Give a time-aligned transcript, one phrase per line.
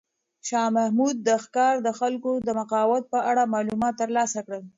[0.47, 4.63] شاه محمود د ښار د خلکو د مقاومت په اړه معلومات ترلاسه کړل.